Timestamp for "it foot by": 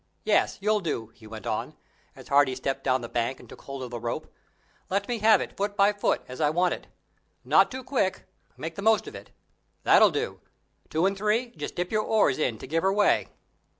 5.41-5.93